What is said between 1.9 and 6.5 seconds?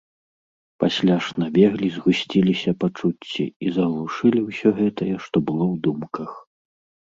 згусціліся пачуцці і заглушылі ўсё гэтае, што было ў думках.